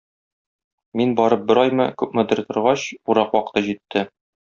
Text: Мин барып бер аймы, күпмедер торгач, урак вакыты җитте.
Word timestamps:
Мин 1.01 1.11
барып 1.21 1.45
бер 1.53 1.63
аймы, 1.67 1.89
күпмедер 2.03 2.45
торгач, 2.51 2.91
урак 3.09 3.41
вакыты 3.41 3.69
җитте. 3.73 4.11